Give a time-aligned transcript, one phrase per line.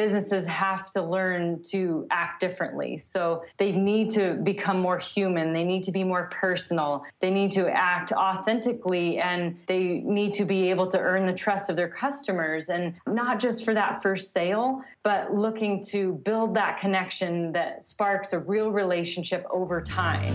[0.00, 2.96] businesses have to learn to act differently.
[2.96, 5.52] So they need to become more human.
[5.52, 7.04] They need to be more personal.
[7.18, 11.68] They need to act authentically and they need to be able to earn the trust
[11.68, 16.78] of their customers and not just for that first sale, but looking to build that
[16.78, 20.32] connection that sparks a real relationship over time.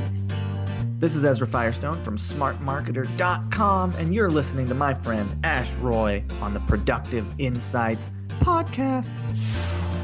[0.99, 6.53] This is Ezra Firestone from smartmarketer.com, and you're listening to my friend Ash Roy on
[6.53, 9.09] the Productive Insights podcast.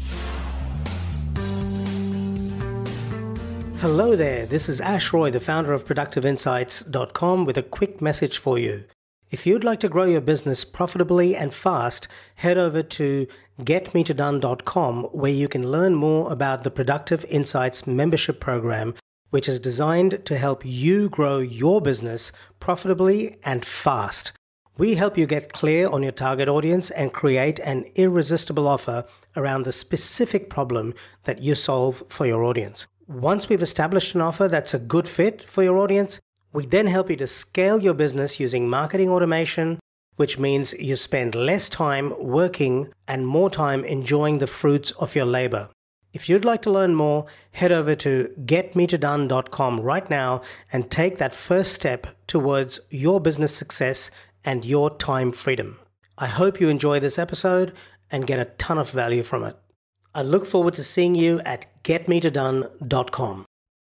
[3.80, 8.58] Hello there, this is Ash Roy, the founder of ProductiveInsights.com, with a quick message for
[8.58, 8.86] you.
[9.34, 13.26] If you'd like to grow your business profitably and fast, head over to
[13.62, 18.94] getmetodone.com where you can learn more about the Productive Insights membership program,
[19.32, 24.34] which is designed to help you grow your business profitably and fast.
[24.78, 29.04] We help you get clear on your target audience and create an irresistible offer
[29.36, 32.86] around the specific problem that you solve for your audience.
[33.08, 36.20] Once we've established an offer that's a good fit for your audience,
[36.54, 39.80] we then help you to scale your business using marketing automation,
[40.16, 45.26] which means you spend less time working and more time enjoying the fruits of your
[45.26, 45.70] labor.
[46.14, 51.34] If you'd like to learn more, head over to getmetodone.com right now and take that
[51.34, 54.12] first step towards your business success
[54.46, 55.80] and your time freedom.
[56.20, 57.74] I hope you enjoy this episode
[58.12, 59.58] and get a ton of value from it.
[60.14, 63.46] I look forward to seeing you at getmetodone.com.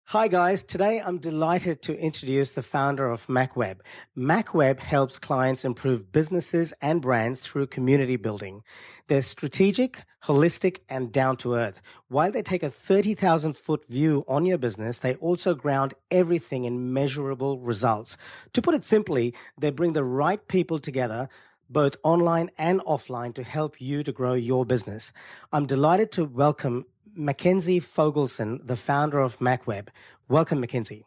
[0.09, 3.81] Hi guys, today I'm delighted to introduce the founder of Mack Web.
[4.15, 8.61] MacWeb helps clients improve businesses and brands through community building.
[9.07, 11.81] They're strategic, holistic, and down to earth.
[12.07, 16.93] While they take a 30,000 foot view on your business, they also ground everything in
[16.93, 18.15] measurable results.
[18.53, 21.29] To put it simply, they bring the right people together
[21.67, 25.11] both online and offline to help you to grow your business.
[25.51, 26.85] I'm delighted to welcome
[27.15, 29.89] Mackenzie Fogelson, the founder of Mack Web.
[30.27, 31.05] Welcome, Mackenzie.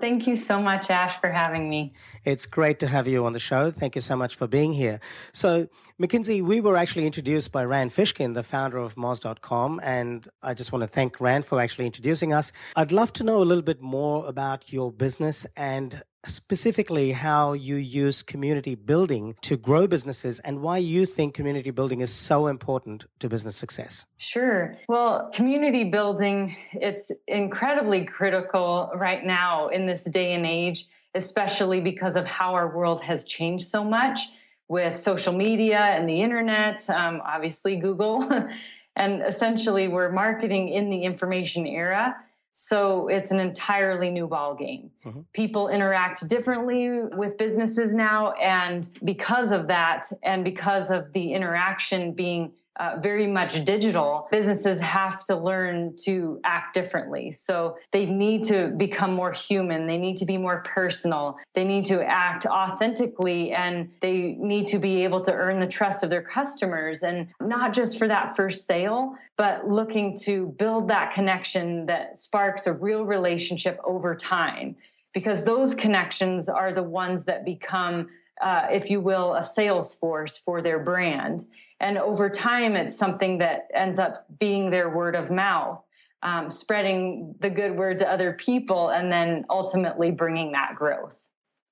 [0.00, 1.94] Thank you so much, Ash, for having me.
[2.22, 3.70] It's great to have you on the show.
[3.70, 5.00] Thank you so much for being here.
[5.32, 10.52] So, Mackenzie, we were actually introduced by Rand Fishkin, the founder of Moz.com, and I
[10.52, 12.52] just want to thank Rand for actually introducing us.
[12.76, 17.76] I'd love to know a little bit more about your business and specifically how you
[17.76, 23.06] use community building to grow businesses and why you think community building is so important
[23.18, 24.04] to business success.
[24.16, 24.76] Sure.
[24.88, 32.16] Well, community building it's incredibly critical right now in this day and age, especially because
[32.16, 34.20] of how our world has changed so much
[34.68, 38.28] with social media and the internet, um, obviously Google.
[38.96, 42.16] and essentially we're marketing in the information era
[42.60, 44.90] so it's an entirely new ball game.
[45.06, 45.20] Mm-hmm.
[45.32, 52.10] People interact differently with businesses now, and because of that, and because of the interaction
[52.10, 57.32] being uh, very much digital, businesses have to learn to act differently.
[57.32, 59.86] So they need to become more human.
[59.86, 61.38] They need to be more personal.
[61.54, 66.04] They need to act authentically and they need to be able to earn the trust
[66.04, 71.12] of their customers and not just for that first sale, but looking to build that
[71.12, 74.76] connection that sparks a real relationship over time.
[75.14, 78.08] Because those connections are the ones that become
[78.40, 81.44] uh, if you will, a sales force for their brand.
[81.80, 85.82] And over time, it's something that ends up being their word of mouth,
[86.22, 91.28] um, spreading the good word to other people, and then ultimately bringing that growth.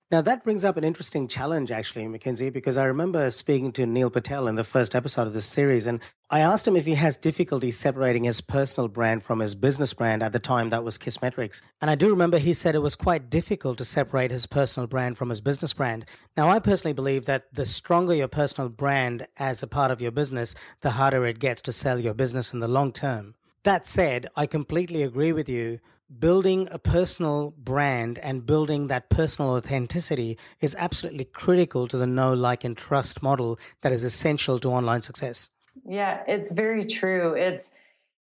[0.08, 4.08] Now, that brings up an interesting challenge, actually, Mackenzie, because I remember speaking to Neil
[4.08, 6.00] Patel in the first episode of this series, and
[6.30, 10.22] I asked him if he has difficulty separating his personal brand from his business brand.
[10.22, 11.60] At the time, that was Kissmetrics.
[11.80, 15.18] And I do remember he said it was quite difficult to separate his personal brand
[15.18, 16.04] from his business brand.
[16.36, 20.12] Now, I personally believe that the stronger your personal brand as a part of your
[20.12, 23.34] business, the harder it gets to sell your business in the long term.
[23.64, 25.80] That said, I completely agree with you
[26.18, 32.32] building a personal brand and building that personal authenticity is absolutely critical to the know,
[32.32, 35.50] like, and trust model that is essential to online success.
[35.84, 37.34] Yeah, it's very true.
[37.34, 37.70] It's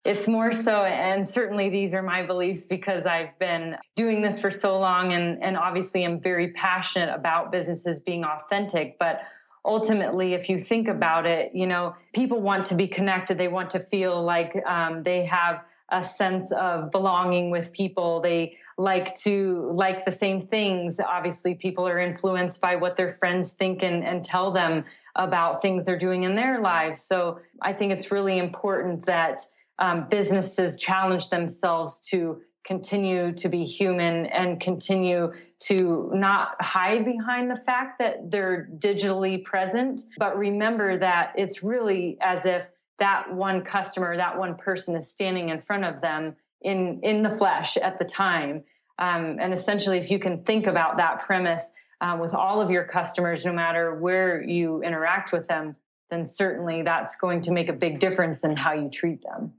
[0.03, 4.51] it's more so and certainly these are my beliefs because I've been doing this for
[4.51, 9.21] so long and and obviously I'm very passionate about businesses being authentic, but
[9.63, 13.71] ultimately if you think about it, you know, people want to be connected, they want
[13.71, 18.21] to feel like um, they have a sense of belonging with people.
[18.21, 20.99] They like to like the same things.
[20.99, 24.83] Obviously, people are influenced by what their friends think and, and tell them
[25.15, 27.01] about things they're doing in their lives.
[27.01, 29.43] So I think it's really important that
[29.79, 37.49] um, businesses challenge themselves to continue to be human and continue to not hide behind
[37.49, 42.67] the fact that they're digitally present, but remember that it's really as if
[42.99, 47.29] that one customer, that one person is standing in front of them in in the
[47.29, 48.63] flesh at the time.
[48.97, 51.71] Um, and essentially, if you can think about that premise
[52.01, 55.73] uh, with all of your customers, no matter where you interact with them,
[56.09, 59.53] then certainly that's going to make a big difference in how you treat them.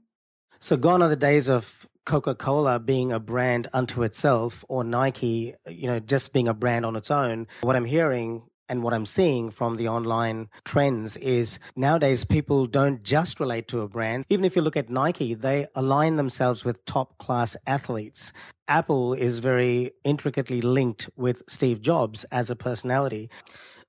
[0.59, 5.53] So, gone are the days of Coca Cola being a brand unto itself or Nike,
[5.67, 7.47] you know, just being a brand on its own.
[7.61, 13.03] What I'm hearing and what I'm seeing from the online trends is nowadays people don't
[13.03, 14.25] just relate to a brand.
[14.29, 18.31] Even if you look at Nike, they align themselves with top class athletes.
[18.67, 23.29] Apple is very intricately linked with Steve Jobs as a personality.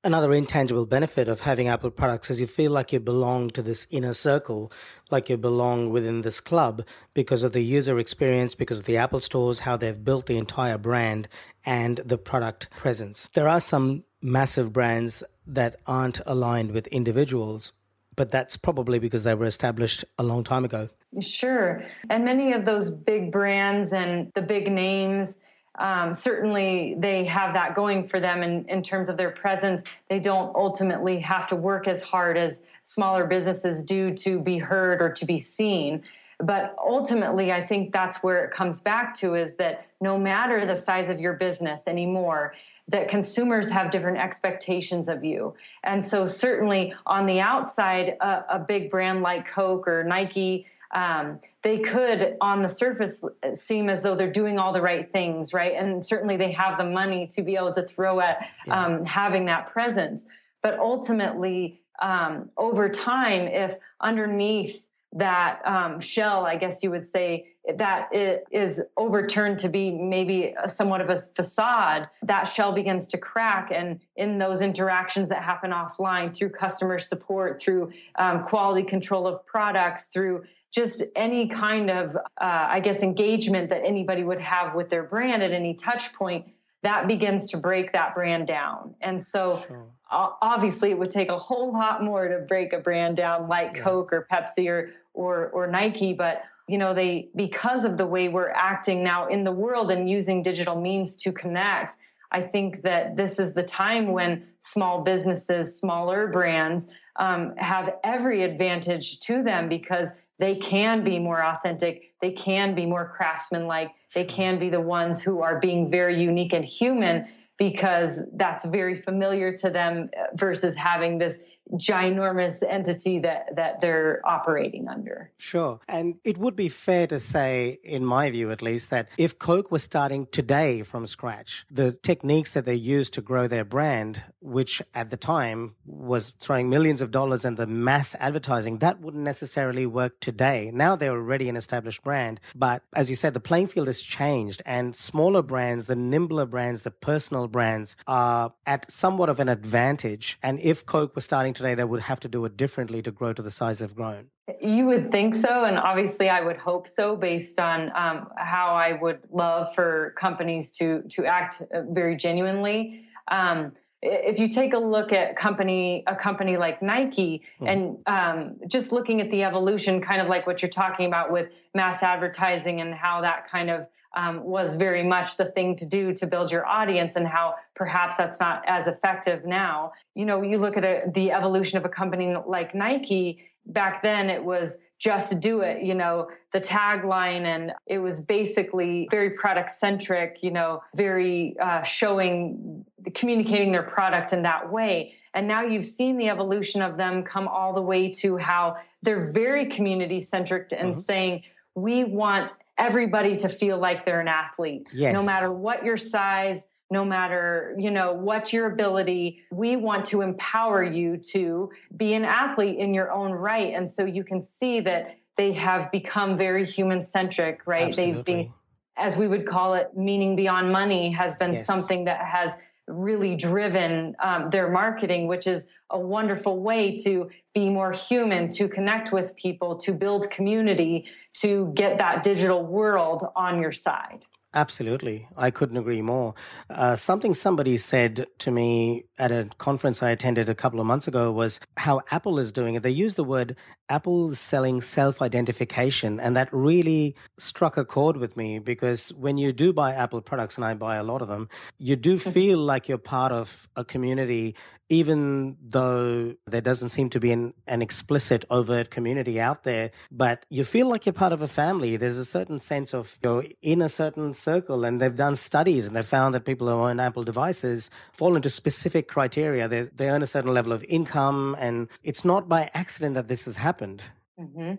[0.04, 3.88] Another intangible benefit of having Apple products is you feel like you belong to this
[3.90, 4.70] inner circle,
[5.10, 9.18] like you belong within this club because of the user experience, because of the Apple
[9.18, 11.26] stores, how they've built the entire brand
[11.66, 13.28] and the product presence.
[13.34, 17.72] There are some massive brands that aren't aligned with individuals,
[18.14, 20.90] but that's probably because they were established a long time ago.
[21.20, 21.82] Sure.
[22.08, 25.38] And many of those big brands and the big names,
[25.78, 29.82] um, certainly they have that going for them in, in terms of their presence.
[30.08, 35.00] They don't ultimately have to work as hard as smaller businesses do to be heard
[35.00, 36.02] or to be seen.
[36.40, 40.76] But ultimately, I think that's where it comes back to is that no matter the
[40.76, 42.54] size of your business anymore,
[42.88, 45.54] that consumers have different expectations of you.
[45.84, 51.40] And so, certainly on the outside, a, a big brand like Coke or Nike, um,
[51.62, 53.22] they could, on the surface,
[53.54, 55.74] seem as though they're doing all the right things, right?
[55.74, 58.86] And certainly they have the money to be able to throw at yeah.
[58.86, 60.24] um, having that presence.
[60.62, 67.48] But ultimately, um, over time, if underneath that um, shell, I guess you would say,
[67.76, 73.18] that it is overturned to be maybe somewhat of a facade, that shell begins to
[73.18, 73.70] crack.
[73.70, 79.44] And in those interactions that happen offline through customer support, through um, quality control of
[79.44, 84.88] products, through just any kind of, uh, I guess, engagement that anybody would have with
[84.88, 86.46] their brand at any touch point,
[86.82, 88.94] that begins to break that brand down.
[89.00, 89.86] And so, sure.
[90.10, 93.82] obviously, it would take a whole lot more to break a brand down like yeah.
[93.82, 96.12] Coke or Pepsi or, or, or Nike.
[96.12, 100.08] But you know, they because of the way we're acting now in the world and
[100.08, 101.96] using digital means to connect.
[102.30, 106.86] I think that this is the time when small businesses, smaller brands,
[107.16, 112.86] um, have every advantage to them because they can be more authentic they can be
[112.86, 117.26] more craftsman-like they can be the ones who are being very unique and human
[117.58, 121.40] because that's very familiar to them uh, versus having this
[121.72, 125.30] ginormous entity that that they're operating under.
[125.36, 125.80] Sure.
[125.86, 129.70] And it would be fair to say in my view at least that if Coke
[129.70, 134.82] was starting today from scratch, the techniques that they use to grow their brand, which
[134.94, 139.86] at the time was throwing millions of dollars in the mass advertising, that wouldn't necessarily
[139.86, 140.70] work today.
[140.72, 144.62] Now they're already an established brand, but as you said the playing field has changed
[144.64, 150.38] and smaller brands, the nimbler brands, the personal brands are at somewhat of an advantage.
[150.42, 153.32] And if Coke was starting today, they would have to do it differently to grow
[153.32, 154.26] to the size they've grown.
[154.62, 158.98] You would think so, and obviously, I would hope so, based on um, how I
[159.00, 163.04] would love for companies to to act uh, very genuinely.
[163.30, 167.68] Um, if you take a look at company a company like Nike mm.
[167.68, 171.50] and um, just looking at the evolution, kind of like what you're talking about with
[171.74, 173.86] mass advertising and how that kind of
[174.16, 178.16] um, was very much the thing to do to build your audience and how perhaps
[178.16, 179.92] that's not as effective now.
[180.14, 184.30] You know, you look at a, the evolution of a company like Nike, back then
[184.30, 189.70] it was just do it, you know, the tagline, and it was basically very product
[189.70, 192.84] centric, you know, very uh, showing,
[193.14, 195.14] communicating their product in that way.
[195.34, 199.30] And now you've seen the evolution of them come all the way to how they're
[199.30, 201.00] very community centric and mm-hmm.
[201.00, 201.42] saying,
[201.76, 204.88] we want everybody to feel like they're an athlete.
[204.92, 205.12] Yes.
[205.12, 210.22] No matter what your size, no matter, you know, what your ability, we want to
[210.22, 213.74] empower you to be an athlete in your own right.
[213.74, 217.88] And so you can see that they have become very human centric, right?
[217.88, 218.12] Absolutely.
[218.14, 218.52] They've been
[218.98, 221.66] as we would call it, meaning beyond money has been yes.
[221.66, 227.70] something that has really driven um, their marketing, which is a wonderful way to be
[227.70, 233.60] more human, to connect with people, to build community, to get that digital world on
[233.60, 234.24] your side.
[234.54, 235.28] Absolutely.
[235.36, 236.34] I couldn't agree more.
[236.70, 241.06] Uh, something somebody said to me at a conference I attended a couple of months
[241.06, 242.82] ago was how Apple is doing it.
[242.82, 243.56] They use the word
[243.88, 246.20] Apple selling self identification.
[246.20, 250.56] And that really struck a chord with me because when you do buy Apple products,
[250.56, 252.30] and I buy a lot of them, you do mm-hmm.
[252.30, 254.54] feel like you're part of a community,
[254.88, 259.90] even though there doesn't seem to be an, an explicit, overt community out there.
[260.10, 261.96] But you feel like you're part of a family.
[261.96, 264.84] There's a certain sense of you're in a certain circle.
[264.84, 268.50] And they've done studies and they've found that people who own Apple devices fall into
[268.50, 269.68] specific criteria.
[269.68, 271.56] They, they earn a certain level of income.
[271.58, 274.02] And it's not by accident that this has happened?
[274.38, 274.74] Mm-hmm.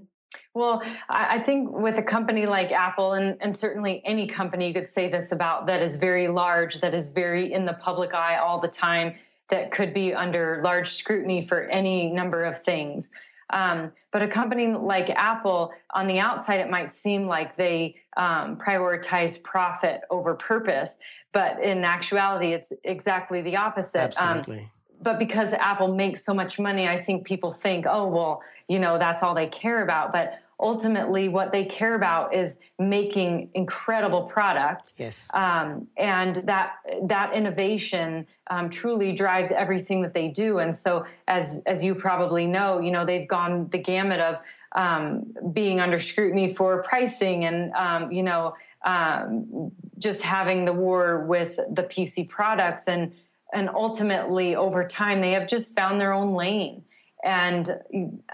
[0.54, 4.90] Well, I think with a company like Apple, and, and certainly any company you could
[4.90, 8.60] say this about that is very large, that is very in the public eye all
[8.60, 9.16] the time,
[9.50, 13.10] that could be under large scrutiny for any number of things.
[13.52, 18.58] Um, but a company like Apple, on the outside, it might seem like they um,
[18.58, 20.98] prioritize profit over purpose,
[21.32, 24.16] but in actuality, it's exactly the opposite.
[24.20, 24.64] Um, Absolutely.
[24.64, 24.70] Um,
[25.02, 28.98] but because Apple makes so much money, I think people think, oh, well, you know,
[28.98, 30.12] that's all they care about.
[30.12, 34.94] But ultimately, what they care about is making incredible product.
[34.98, 35.28] Yes.
[35.34, 36.74] Um, and that
[37.04, 40.60] that innovation um, truly drives everything that they do.
[40.60, 44.42] And so, as as you probably know, you know, they've gone the gamut of
[44.74, 51.26] um, being under scrutiny for pricing and um, you know um, just having the war
[51.26, 53.14] with the PC products and
[53.52, 56.84] and ultimately over time they have just found their own lane
[57.24, 57.80] and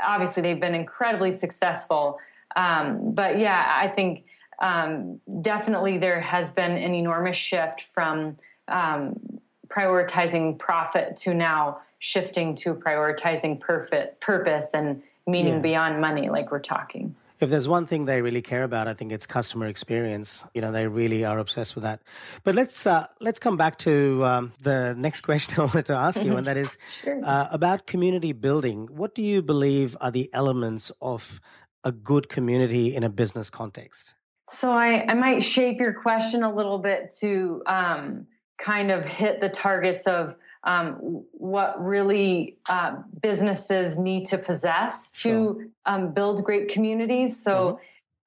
[0.04, 2.20] obviously they've been incredibly successful
[2.56, 4.26] um, but yeah i think
[4.62, 8.38] um, definitely there has been an enormous shift from
[8.68, 9.20] um,
[9.68, 15.60] prioritizing profit to now shifting to prioritizing perfect purpose and meaning yeah.
[15.60, 19.12] beyond money like we're talking if there's one thing they really care about, I think
[19.12, 20.44] it's customer experience.
[20.54, 22.02] You know, they really are obsessed with that.
[22.44, 26.22] But let's uh, let's come back to um, the next question I wanted to ask
[26.22, 27.22] you, and that is sure.
[27.24, 28.88] uh, about community building.
[28.92, 31.42] What do you believe are the elements of
[31.84, 34.16] a good community in a business context?
[34.50, 38.28] So I, I might shape your question a little bit to um,
[38.58, 40.36] kind of hit the targets of
[40.66, 45.68] um, what really uh, businesses need to possess to sure.
[45.86, 47.42] um, build great communities.
[47.42, 47.80] So,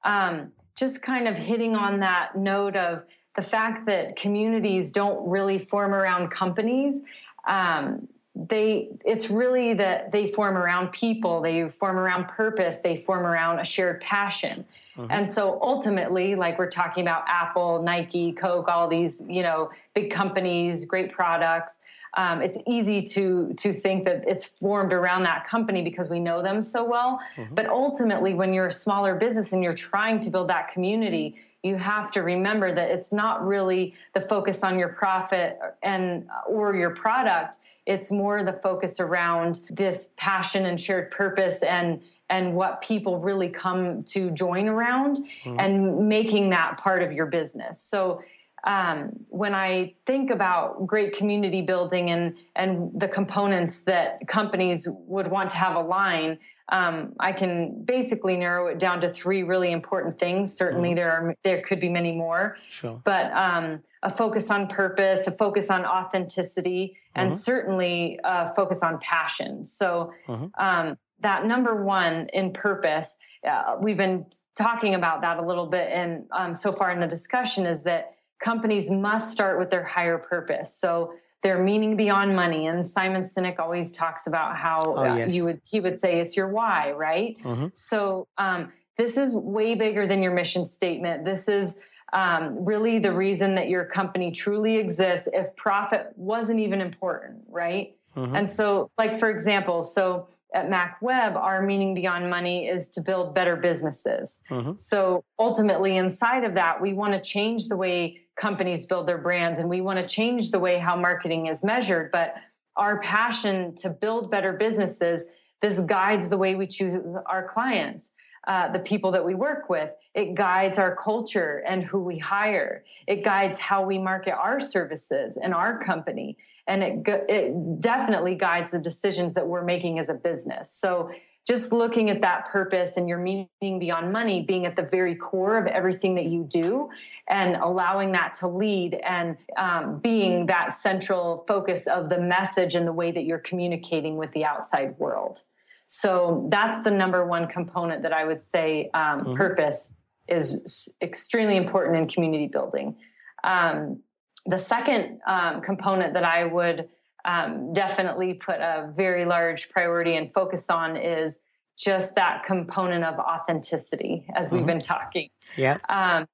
[0.07, 0.38] mm-hmm.
[0.38, 3.02] um, just kind of hitting on that note of
[3.35, 7.02] the fact that communities don't really form around companies.
[7.47, 8.09] Um,
[8.47, 13.59] they it's really that they form around people they form around purpose they form around
[13.59, 14.64] a shared passion
[14.97, 15.11] mm-hmm.
[15.11, 20.12] and so ultimately like we're talking about apple nike coke all these you know big
[20.12, 21.78] companies great products
[22.18, 26.42] um, it's easy to to think that it's formed around that company because we know
[26.42, 27.20] them so well.
[27.37, 27.54] Mm-hmm.
[27.54, 31.76] But ultimately, when you're a smaller business and you're trying to build that community, you
[31.76, 36.90] have to remember that it's not really the focus on your profit and or your
[36.90, 37.58] product.
[37.87, 43.48] It's more the focus around this passion and shared purpose and and what people really
[43.48, 45.60] come to join around mm-hmm.
[45.60, 47.80] and making that part of your business.
[47.80, 48.22] So
[48.68, 55.28] um, when I think about great community building and and the components that companies would
[55.28, 60.18] want to have align, um, I can basically narrow it down to three really important
[60.18, 60.54] things.
[60.54, 60.96] Certainly, mm-hmm.
[60.96, 63.00] there are there could be many more, sure.
[63.04, 67.20] but um, a focus on purpose, a focus on authenticity, mm-hmm.
[67.20, 69.64] and certainly a focus on passion.
[69.64, 70.46] So mm-hmm.
[70.58, 73.16] Um, that number one in purpose,
[73.48, 77.08] uh, we've been talking about that a little bit, and um, so far in the
[77.08, 80.75] discussion is that companies must start with their higher purpose.
[80.75, 82.66] So their meaning beyond money.
[82.66, 85.33] And Simon Sinek always talks about how oh, uh, yes.
[85.33, 87.37] you would he would say it's your why, right?
[87.45, 87.66] Mm-hmm.
[87.75, 91.25] So um, this is way bigger than your mission statement.
[91.25, 91.76] This is
[92.12, 95.28] um, really the reason that your company truly exists.
[95.33, 97.95] If profit wasn't even important, right?
[98.18, 98.37] Mm-hmm.
[98.37, 103.00] And so, like for example, so at Mack Web, our meaning beyond money is to
[103.00, 104.40] build better businesses.
[104.50, 104.72] Mm-hmm.
[104.76, 109.58] So ultimately, inside of that, we want to change the way companies build their brands
[109.58, 112.37] and we want to change the way how marketing is measured but
[112.76, 115.25] our passion to build better businesses
[115.60, 116.94] this guides the way we choose
[117.26, 118.12] our clients
[118.46, 122.84] uh, the people that we work with it guides our culture and who we hire
[123.08, 126.37] it guides how we market our services and our company
[126.68, 131.10] and it, it definitely guides the decisions that we're making as a business so
[131.46, 135.56] just looking at that purpose and your meaning beyond money being at the very core
[135.56, 136.90] of everything that you do
[137.28, 142.87] and allowing that to lead and um, being that central focus of the message and
[142.87, 145.42] the way that you're communicating with the outside world
[145.87, 149.34] so that's the number one component that i would say um, mm-hmm.
[149.34, 149.94] purpose
[150.28, 152.96] is extremely important in community building.
[153.42, 154.00] Um,
[154.47, 156.88] the second um, component that I would
[157.25, 161.40] um, definitely put a very large priority and focus on is
[161.76, 164.66] just that component of authenticity, as we've mm-hmm.
[164.66, 165.30] been talking.
[165.57, 165.78] Yeah.
[165.88, 166.26] Um,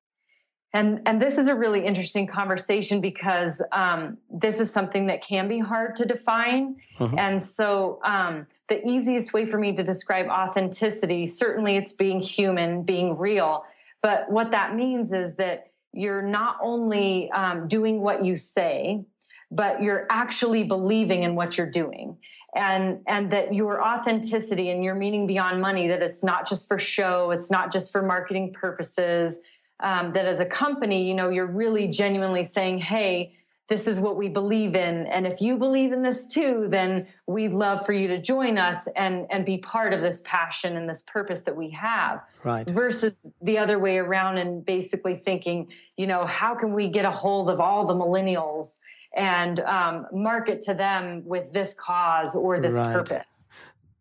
[0.73, 5.47] and and this is a really interesting conversation because um, this is something that can
[5.47, 6.77] be hard to define.
[6.99, 7.19] Mm-hmm.
[7.19, 12.83] And so um, the easiest way for me to describe authenticity, certainly, it's being human,
[12.83, 13.65] being real.
[14.03, 19.05] But what that means is that you're not only um, doing what you say,
[19.51, 22.19] but you're actually believing in what you're doing.
[22.55, 26.79] And and that your authenticity and your meaning beyond money that it's not just for
[26.79, 29.41] show it's not just for marketing purposes
[29.81, 33.35] um, that as a company you know you're really genuinely saying hey
[33.67, 37.53] this is what we believe in and if you believe in this too then we'd
[37.53, 41.03] love for you to join us and and be part of this passion and this
[41.03, 46.27] purpose that we have right versus the other way around and basically thinking you know
[46.27, 48.77] how can we get a hold of all the millennials
[49.15, 52.93] and um, market to them with this cause or this right.
[52.93, 53.49] purpose.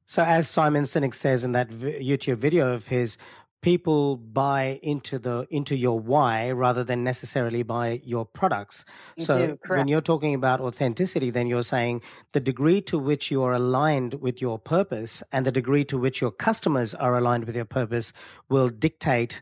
[0.05, 3.17] So, as Simon Sinek says in that YouTube video of his,
[3.63, 8.85] people buy into the into your why rather than necessarily buy your products.
[9.17, 12.01] You so, do, when you're talking about authenticity, then you're saying
[12.33, 16.21] the degree to which you are aligned with your purpose and the degree to which
[16.21, 18.13] your customers are aligned with your purpose
[18.49, 19.41] will dictate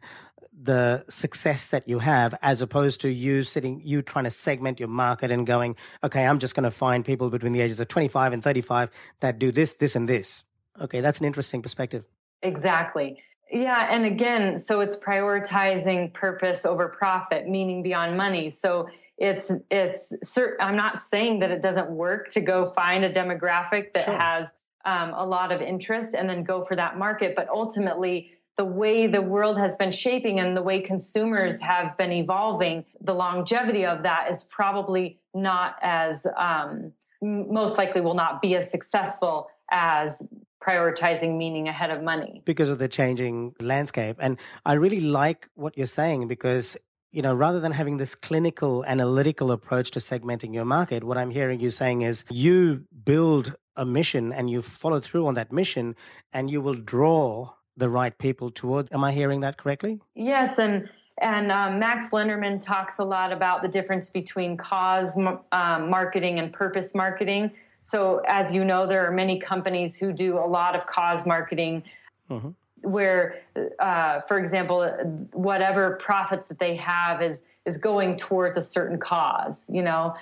[0.64, 4.90] the success that you have as opposed to you sitting you trying to segment your
[4.90, 8.32] market and going okay i'm just going to find people between the ages of 25
[8.32, 10.44] and 35 that do this this and this.
[10.80, 12.04] Okay that's an interesting perspective.
[12.44, 19.52] Exactly yeah and again so it's prioritizing purpose over profit meaning beyond money so it's
[19.70, 20.14] it's
[20.60, 24.18] i'm not saying that it doesn't work to go find a demographic that sure.
[24.18, 24.54] has
[24.84, 29.08] um, a lot of interest and then go for that market but ultimately the way
[29.08, 34.04] the world has been shaping and the way consumers have been evolving, the longevity of
[34.04, 36.92] that is probably not as, um,
[37.22, 40.22] most likely will not be as successful as
[40.62, 42.42] prioritizing meaning ahead of money.
[42.46, 44.18] Because of the changing landscape.
[44.20, 46.78] And I really like what you're saying because
[47.12, 51.30] you know, rather than having this clinical analytical approach to segmenting your market, what I'm
[51.30, 55.96] hearing you saying is you build a mission and you follow through on that mission
[56.32, 58.88] and you will draw the right people toward.
[58.94, 60.00] Am I hearing that correctly?
[60.16, 60.90] Yes, and
[61.22, 66.52] and um, Max Lenderman talks a lot about the difference between cause um, marketing and
[66.52, 67.52] purpose marketing.
[67.82, 71.84] So, as you know, there are many companies who do a lot of cause marketing.
[72.30, 72.50] Mm-hmm.
[72.84, 73.42] Where,
[73.78, 74.88] uh, for example,
[75.34, 79.70] whatever profits that they have is is going towards a certain cause.
[79.70, 80.16] You know,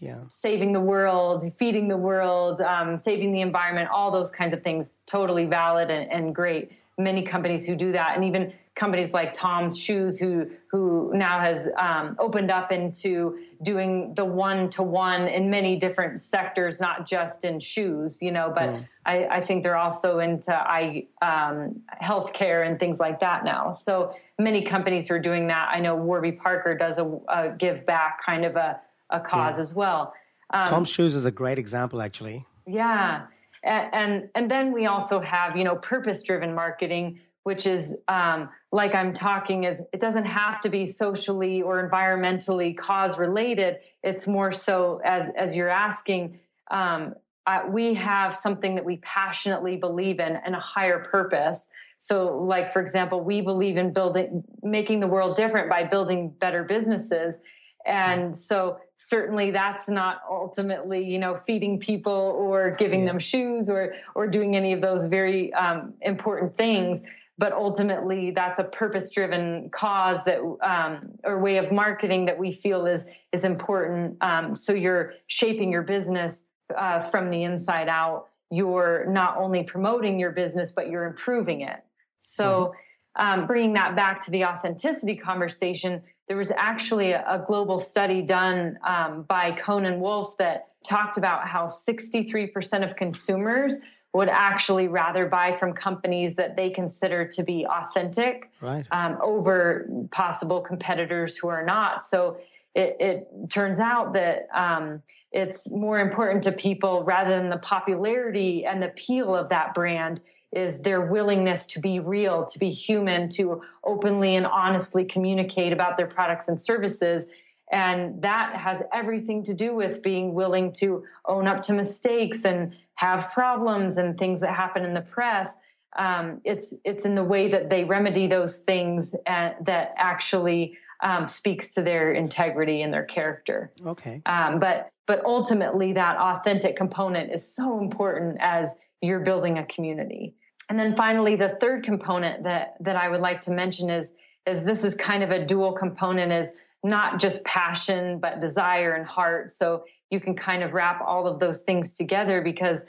[0.00, 0.16] yeah.
[0.28, 5.00] saving the world, feeding the world, um, saving the environment, all those kinds of things,
[5.06, 9.76] totally valid and, and great many companies who do that, and even companies like Tom's
[9.76, 15.50] Shoes, who who now has um, opened up into doing the one to one in
[15.50, 18.52] many different sectors, not just in shoes, you know.
[18.54, 18.88] But mm.
[19.04, 23.72] I, I, think they're also into I um, healthcare and things like that now.
[23.72, 25.70] So many companies are doing that.
[25.72, 29.60] I know Warby Parker does a, a give back kind of a a cause yeah.
[29.60, 30.14] as well.
[30.50, 32.46] Um, Tom's Shoes is a great example, actually.
[32.66, 33.26] Yeah
[33.64, 38.94] and and then we also have you know purpose driven marketing which is um, like
[38.94, 43.78] i'm talking is it doesn't have to be socially or environmentally cause related.
[44.02, 46.38] It's more so as as you're asking
[46.70, 47.14] um,
[47.46, 51.68] uh, we have something that we passionately believe in and a higher purpose.
[51.96, 56.64] So like for example we believe in building making the world different by building better
[56.64, 57.38] businesses.
[57.86, 63.12] And so certainly that's not ultimately you know feeding people or giving yeah.
[63.12, 67.02] them shoes or or doing any of those very um, important things
[67.38, 72.52] but ultimately that's a purpose driven cause that um, or way of marketing that we
[72.52, 74.16] feel is is important.
[74.20, 76.44] Um, so you're shaping your business
[76.76, 78.26] uh, from the inside out.
[78.50, 81.82] You're not only promoting your business but you're improving it.
[82.18, 82.74] So
[83.16, 83.40] mm-hmm.
[83.40, 88.22] um, bringing that back to the authenticity conversation there was actually a, a global study
[88.22, 93.78] done um, by Cohn & Wolfe that talked about how 63% of consumers
[94.14, 98.86] would actually rather buy from companies that they consider to be authentic right.
[98.90, 102.02] um, over possible competitors who are not.
[102.02, 102.38] So
[102.74, 108.64] it, it turns out that um, it's more important to people rather than the popularity
[108.64, 110.20] and the appeal of that brand
[110.52, 115.98] is their willingness to be real, to be human, to openly and honestly communicate about
[115.98, 117.26] their products and services.
[117.70, 122.74] And that has everything to do with being willing to own up to mistakes and
[122.98, 125.56] have problems and things that happen in the press.
[125.96, 131.24] um, it's it's in the way that they remedy those things and, that actually um,
[131.24, 133.72] speaks to their integrity and their character.
[133.86, 134.20] Okay.
[134.26, 140.34] Um, but but ultimately, that authentic component is so important as you're building a community.
[140.68, 144.14] And then finally, the third component that that I would like to mention is
[144.46, 146.52] is this is kind of a dual component is
[146.84, 149.50] not just passion but desire and heart.
[149.50, 152.84] So you can kind of wrap all of those things together because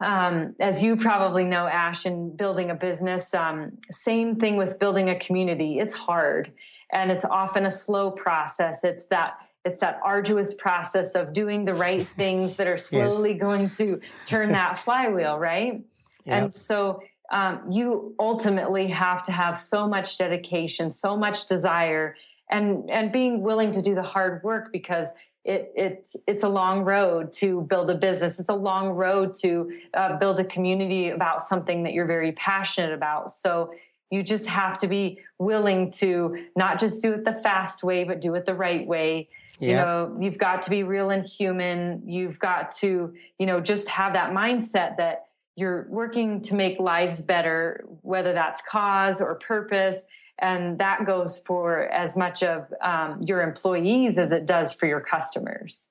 [0.00, 5.10] um, as you probably know, Ash, in building a business, um, same thing with building
[5.10, 5.78] a community.
[5.78, 6.52] It's hard
[6.90, 8.82] and it's often a slow process.
[8.82, 13.40] It's that it's that arduous process of doing the right things that are slowly yes.
[13.40, 15.84] going to turn that flywheel, right?
[16.24, 16.42] Yep.
[16.42, 22.16] And so um, you ultimately have to have so much dedication, so much desire,
[22.50, 25.08] and and being willing to do the hard work because
[25.44, 28.38] it, it's it's a long road to build a business.
[28.38, 32.92] It's a long road to uh, build a community about something that you're very passionate
[32.92, 33.30] about.
[33.30, 33.72] So
[34.10, 38.20] you just have to be willing to not just do it the fast way, but
[38.20, 39.28] do it the right way.
[39.60, 42.02] You know, you've got to be real and human.
[42.06, 47.20] You've got to, you know, just have that mindset that you're working to make lives
[47.20, 50.04] better, whether that's cause or purpose
[50.40, 55.00] and that goes for as much of um, your employees as it does for your
[55.00, 55.88] customers.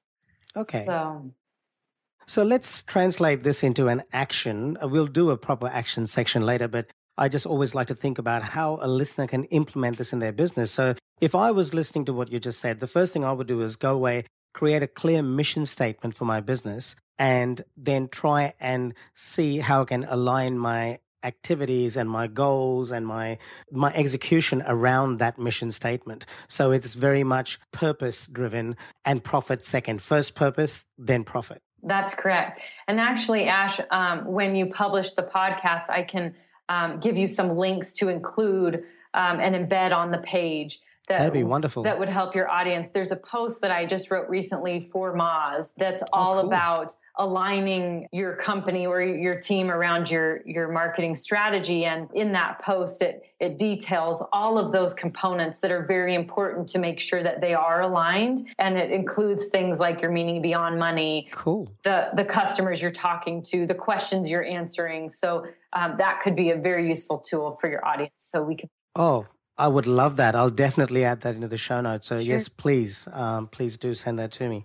[0.56, 0.84] Okay.
[0.86, 1.32] So
[2.28, 4.78] so let's translate this into an action.
[4.82, 8.18] Uh, we'll do a proper action section later but i just always like to think
[8.18, 10.72] about how a listener can implement this in their business.
[10.72, 13.48] So if i was listening to what you just said the first thing i would
[13.48, 18.54] do is go away create a clear mission statement for my business and then try
[18.60, 23.38] and see how I can align my activities and my goals and my
[23.72, 26.26] my execution around that mission statement.
[26.48, 30.02] So it's very much purpose driven and profit second.
[30.02, 31.62] First purpose then profit.
[31.82, 32.60] That's correct.
[32.88, 36.36] And actually ash um, when you publish the podcast i can
[36.70, 40.80] um, give you some links to include um, and embed on the page
[41.10, 41.82] that, That'd be wonderful.
[41.82, 42.92] That would help your audience.
[42.92, 46.50] There's a post that I just wrote recently for Moz that's oh, all oh, cool.
[46.50, 51.86] about aligning your company or your team around your your marketing strategy.
[51.86, 56.68] And in that post, it it details all of those components that are very important
[56.70, 58.48] to make sure that they are aligned.
[58.60, 63.42] And it includes things like your meaning beyond money, cool, the the customers you're talking
[63.44, 65.10] to, the questions you're answering.
[65.10, 68.14] So um, that could be a very useful tool for your audience.
[68.18, 68.70] So we can.
[68.96, 69.26] Oh,
[69.60, 70.36] I would love that.
[70.36, 72.08] I'll definitely add that into the show notes.
[72.08, 72.26] So sure.
[72.26, 74.64] yes, please, um, please do send that to me.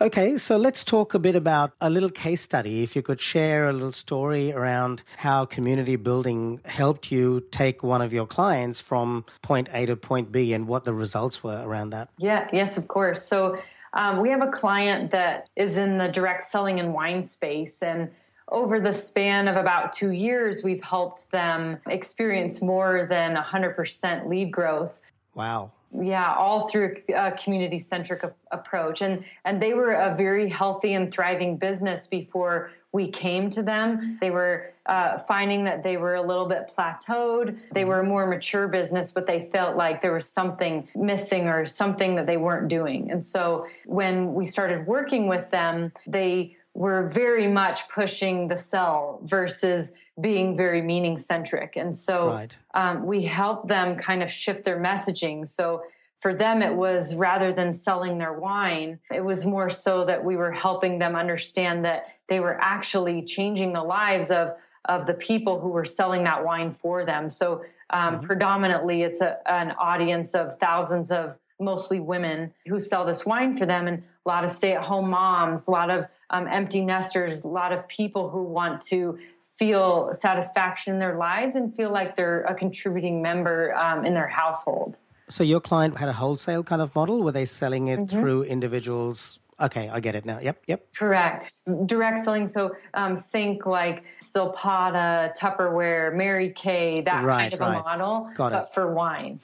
[0.00, 2.84] Okay, so let's talk a bit about a little case study.
[2.84, 8.00] If you could share a little story around how community building helped you take one
[8.00, 11.90] of your clients from point A to point B and what the results were around
[11.90, 12.10] that.
[12.18, 13.24] Yeah, yes, of course.
[13.24, 13.58] So
[13.92, 18.10] um, we have a client that is in the direct selling and wine space and
[18.50, 24.50] over the span of about two years, we've helped them experience more than 100% lead
[24.50, 25.00] growth.
[25.34, 25.70] Wow.
[25.90, 29.00] Yeah, all through a community centric approach.
[29.00, 34.18] And, and they were a very healthy and thriving business before we came to them.
[34.20, 37.58] They were uh, finding that they were a little bit plateaued.
[37.72, 41.64] They were a more mature business, but they felt like there was something missing or
[41.66, 43.10] something that they weren't doing.
[43.10, 49.18] And so when we started working with them, they we're very much pushing the sell
[49.24, 51.74] versus being very meaning centric.
[51.74, 52.56] And so right.
[52.72, 55.48] um, we help them kind of shift their messaging.
[55.48, 55.82] So
[56.20, 60.36] for them, it was rather than selling their wine, it was more so that we
[60.36, 65.60] were helping them understand that they were actually changing the lives of of the people
[65.60, 67.28] who were selling that wine for them.
[67.28, 68.26] So um, mm-hmm.
[68.26, 73.66] predominantly, it's a, an audience of thousands of mostly women who sell this wine for
[73.66, 77.72] them and a lot of stay-at-home moms a lot of um, empty nesters a lot
[77.72, 82.54] of people who want to feel satisfaction in their lives and feel like they're a
[82.54, 84.98] contributing member um, in their household
[85.30, 88.20] so your client had a wholesale kind of model were they selling it mm-hmm.
[88.20, 90.38] through individuals Okay, I get it now.
[90.38, 90.94] Yep, yep.
[90.94, 91.52] Correct.
[91.86, 92.46] Direct selling.
[92.46, 97.80] So um, think like Silpada, Tupperware, Mary Kay, that right, kind of right.
[97.80, 98.68] a model, Got but it.
[98.68, 99.40] for wine.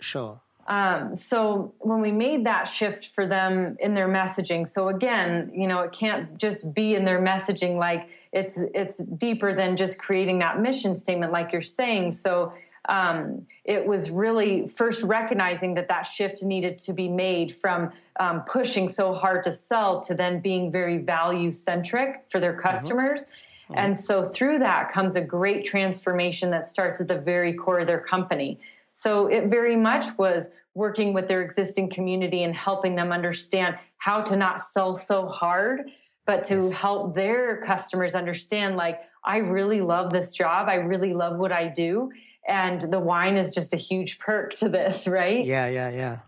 [0.00, 0.38] Sure.
[0.66, 5.66] Um, so when we made that shift for them in their messaging, so again, you
[5.66, 10.38] know, it can't just be in their messaging like it's it's deeper than just creating
[10.40, 12.12] that mission statement, like you're saying.
[12.12, 12.52] So
[12.88, 18.42] um, it was really first recognizing that that shift needed to be made from um,
[18.42, 22.62] pushing so hard to sell to then being very value centric for their mm-hmm.
[22.62, 23.24] customers.
[23.24, 23.74] Mm-hmm.
[23.78, 27.86] And so through that comes a great transformation that starts at the very core of
[27.86, 28.58] their company.
[28.96, 34.22] So it very much was working with their existing community and helping them understand how
[34.22, 35.90] to not sell so hard,
[36.26, 40.68] but to help their customers understand like, I really love this job.
[40.68, 42.12] I really love what I do.
[42.46, 45.44] And the wine is just a huge perk to this, right?
[45.44, 46.18] Yeah, yeah, yeah.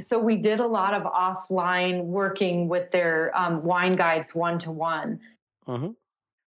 [0.00, 4.70] So we did a lot of offline working with their um, wine guides one to
[4.70, 5.20] one.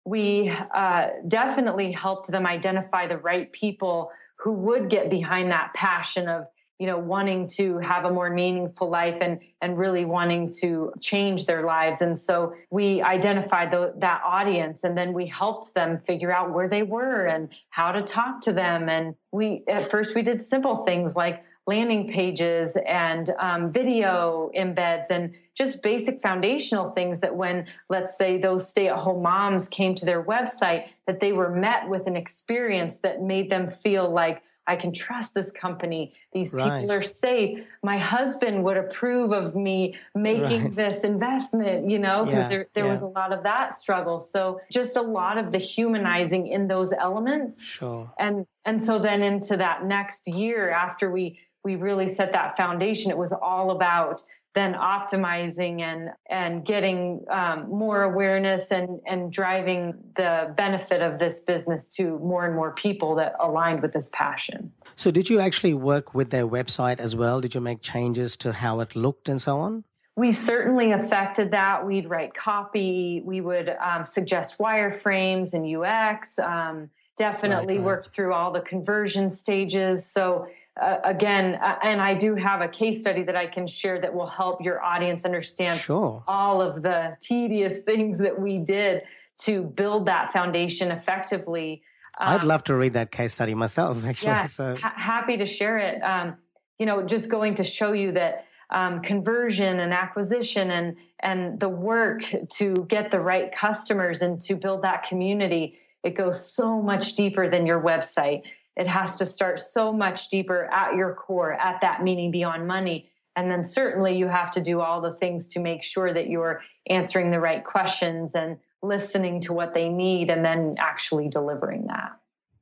[0.05, 6.27] We uh, definitely helped them identify the right people who would get behind that passion
[6.27, 6.47] of
[6.79, 11.45] you know wanting to have a more meaningful life and and really wanting to change
[11.45, 12.01] their lives.
[12.01, 16.69] And so we identified the, that audience and then we helped them figure out where
[16.69, 18.89] they were and how to talk to them.
[18.89, 25.09] And we at first we did simple things like landing pages and um, video embeds
[25.09, 30.23] and just basic foundational things that when let's say those stay-at-home moms came to their
[30.23, 34.91] website that they were met with an experience that made them feel like I can
[34.91, 36.13] trust this company.
[36.33, 36.81] These right.
[36.81, 37.65] people are safe.
[37.83, 40.75] My husband would approve of me making right.
[40.75, 42.91] this investment, you know, because yeah, there, there yeah.
[42.91, 44.19] was a lot of that struggle.
[44.19, 47.63] So just a lot of the humanizing in those elements.
[47.63, 48.11] Sure.
[48.19, 53.11] And and so then into that next year after we we really set that foundation,
[53.11, 54.23] it was all about
[54.55, 59.81] then optimizing and and getting um, more awareness and and driving
[60.15, 64.71] the benefit of this business to more and more people that aligned with this passion.
[64.95, 67.41] So, did you actually work with their website as well?
[67.41, 69.83] Did you make changes to how it looked and so on?
[70.15, 71.85] We certainly affected that.
[71.85, 73.21] We'd write copy.
[73.23, 76.39] We would um, suggest wireframes and UX.
[76.39, 77.85] Um, definitely right, right.
[77.85, 80.09] worked through all the conversion stages.
[80.09, 80.47] So
[80.79, 84.13] uh, again, uh, and I do have a case study that I can share that
[84.13, 86.23] will help your audience understand sure.
[86.27, 89.03] all of the tedious things that we did
[89.39, 91.81] to build that foundation effectively.
[92.19, 94.27] Um, I'd love to read that case study myself, actually.
[94.27, 94.75] Yeah, so.
[94.75, 96.01] ha- happy to share it.
[96.01, 96.35] Um,
[96.79, 101.69] you know, just going to show you that um, conversion and acquisition and and the
[101.69, 107.15] work to get the right customers and to build that community, it goes so much
[107.15, 108.43] deeper than your website
[108.77, 113.09] it has to start so much deeper at your core, at that meaning beyond money.
[113.35, 116.61] And then certainly you have to do all the things to make sure that you're
[116.87, 122.19] answering the right questions and listening to what they need and then actually delivering that.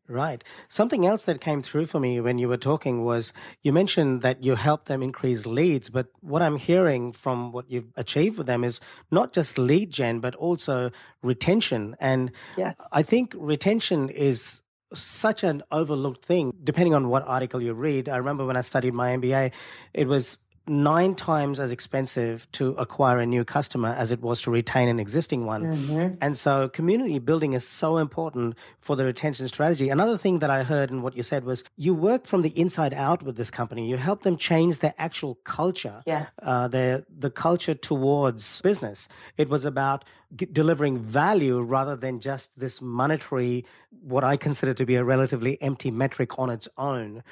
[0.08, 0.44] Right.
[0.70, 4.44] Something else that came through for me when you were talking was you mentioned that
[4.44, 8.64] you help them increase leads, but what I'm hearing from what you've achieved with them
[8.64, 10.92] is not just lead gen, but also
[11.24, 11.96] retention.
[12.00, 12.78] And yes.
[12.94, 14.62] I think retention is
[14.94, 18.08] such an overlooked thing, depending on what article you read.
[18.10, 19.52] I remember when I studied my MBA,
[19.94, 24.52] it was nine times as expensive to acquire a new customer as it was to
[24.52, 25.64] retain an existing one.
[25.64, 26.16] Mm-hmm.
[26.22, 29.90] And so community building is so important for the retention strategy.
[29.90, 32.94] Another thing that I heard in what you said was you work from the inside
[32.94, 33.88] out with this company.
[33.88, 36.30] You help them change their actual culture, yes.
[36.42, 39.08] uh, their, the culture towards business.
[39.38, 43.66] It was about delivering value rather than just this monetary,
[44.02, 47.24] what I consider to be a relatively empty metric on its own.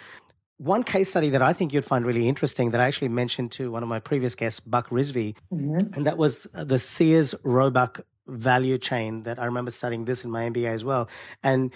[0.57, 3.71] One case study that I think you'd find really interesting that I actually mentioned to
[3.71, 5.93] one of my previous guests, Buck Rizvi, mm-hmm.
[5.93, 10.49] and that was the Sears Roebuck value chain that I remember studying this in my
[10.49, 11.09] MBA as well.
[11.43, 11.71] And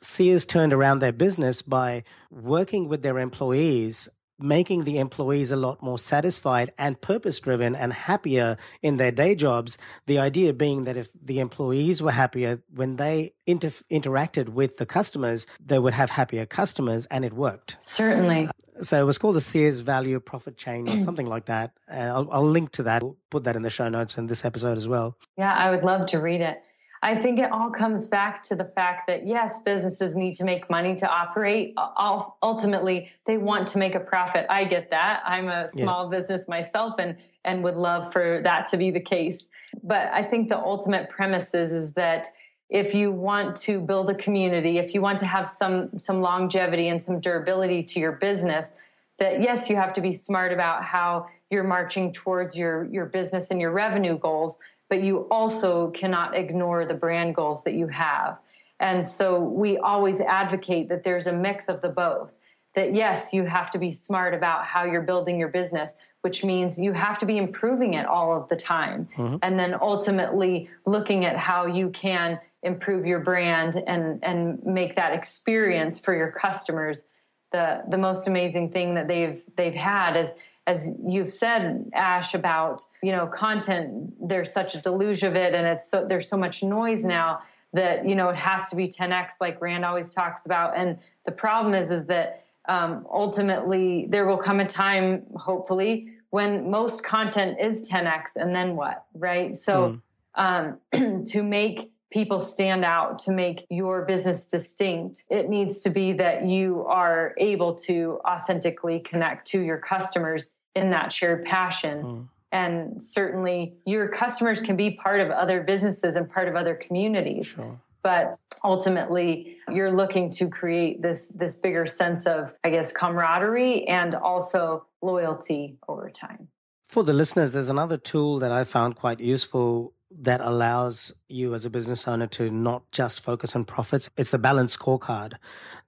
[0.00, 4.08] Sears turned around their business by working with their employees
[4.42, 9.34] making the employees a lot more satisfied and purpose driven and happier in their day
[9.34, 9.78] jobs.
[10.06, 14.86] The idea being that if the employees were happier when they inter- interacted with the
[14.86, 17.76] customers, they would have happier customers and it worked.
[17.80, 18.48] Certainly.
[18.82, 21.72] So it was called the Sears Value Profit Chain or something like that.
[21.90, 23.02] Uh, I'll, I'll link to that.
[23.02, 25.16] I'll put that in the show notes in this episode as well.
[25.36, 26.62] Yeah, I would love to read it.
[27.04, 30.70] I think it all comes back to the fact that yes, businesses need to make
[30.70, 31.74] money to operate.
[31.76, 34.46] Uh, ultimately, they want to make a profit.
[34.48, 35.22] I get that.
[35.26, 36.18] I'm a small yeah.
[36.18, 39.46] business myself and and would love for that to be the case.
[39.82, 42.28] But I think the ultimate premise is, is that
[42.70, 46.86] if you want to build a community, if you want to have some some longevity
[46.86, 48.74] and some durability to your business,
[49.18, 53.50] that yes, you have to be smart about how you're marching towards your your business
[53.50, 54.58] and your revenue goals
[54.92, 58.36] but you also cannot ignore the brand goals that you have.
[58.78, 62.36] And so we always advocate that there's a mix of the both.
[62.74, 66.78] That yes, you have to be smart about how you're building your business, which means
[66.78, 69.08] you have to be improving it all of the time.
[69.16, 69.36] Mm-hmm.
[69.40, 75.14] And then ultimately looking at how you can improve your brand and, and make that
[75.14, 77.06] experience for your customers
[77.52, 80.34] the, the most amazing thing that they've they've had is
[80.66, 85.66] as you've said ash about you know content there's such a deluge of it and
[85.66, 87.40] it's so there's so much noise now
[87.72, 91.32] that you know it has to be 10x like rand always talks about and the
[91.32, 97.58] problem is is that um, ultimately there will come a time hopefully when most content
[97.60, 99.98] is 10x and then what right so
[100.36, 100.78] mm.
[100.92, 105.24] um, to make people stand out to make your business distinct.
[105.30, 110.90] It needs to be that you are able to authentically connect to your customers in
[110.90, 112.02] that shared passion.
[112.02, 112.28] Mm.
[112.52, 117.46] And certainly your customers can be part of other businesses and part of other communities.
[117.46, 117.80] Sure.
[118.02, 124.14] But ultimately you're looking to create this this bigger sense of, I guess, camaraderie and
[124.14, 126.48] also loyalty over time.
[126.90, 131.64] For the listeners, there's another tool that I found quite useful that allows you as
[131.64, 134.10] a business owner to not just focus on profits.
[134.16, 135.34] It's the balance scorecard.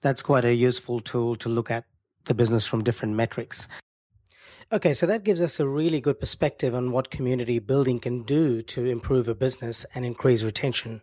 [0.01, 1.85] That's quite a useful tool to look at
[2.25, 3.69] the business from different metrics.
[4.73, 8.63] Okay, so that gives us a really good perspective on what community building can do
[8.63, 11.03] to improve a business and increase retention.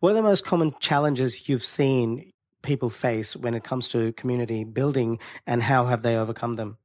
[0.00, 2.30] What are the most common challenges you've seen
[2.62, 6.78] people face when it comes to community building and how have they overcome them?